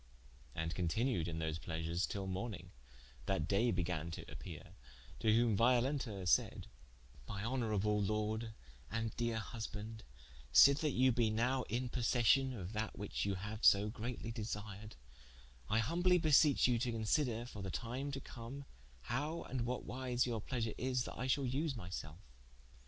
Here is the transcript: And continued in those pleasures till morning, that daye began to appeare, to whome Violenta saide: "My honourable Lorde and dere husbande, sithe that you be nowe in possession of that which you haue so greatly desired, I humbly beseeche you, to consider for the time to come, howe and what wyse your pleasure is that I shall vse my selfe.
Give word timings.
And 0.55 0.73
continued 0.73 1.27
in 1.27 1.37
those 1.37 1.59
pleasures 1.59 2.07
till 2.07 2.25
morning, 2.25 2.71
that 3.27 3.47
daye 3.47 3.69
began 3.69 4.09
to 4.09 4.25
appeare, 4.31 4.73
to 5.19 5.31
whome 5.31 5.55
Violenta 5.55 6.25
saide: 6.27 6.65
"My 7.27 7.43
honourable 7.45 8.01
Lorde 8.01 8.55
and 8.89 9.15
dere 9.15 9.37
husbande, 9.37 10.01
sithe 10.51 10.79
that 10.79 10.93
you 10.93 11.11
be 11.11 11.29
nowe 11.29 11.65
in 11.69 11.87
possession 11.87 12.51
of 12.51 12.73
that 12.73 12.97
which 12.97 13.25
you 13.25 13.35
haue 13.35 13.59
so 13.61 13.89
greatly 13.89 14.31
desired, 14.31 14.95
I 15.69 15.77
humbly 15.77 16.17
beseeche 16.17 16.65
you, 16.67 16.79
to 16.79 16.91
consider 16.91 17.45
for 17.45 17.61
the 17.61 17.69
time 17.69 18.09
to 18.13 18.19
come, 18.19 18.65
howe 19.01 19.43
and 19.43 19.67
what 19.67 19.85
wyse 19.85 20.25
your 20.25 20.41
pleasure 20.41 20.73
is 20.79 21.03
that 21.03 21.15
I 21.15 21.27
shall 21.27 21.45
vse 21.45 21.75
my 21.75 21.89
selfe. 21.91 22.23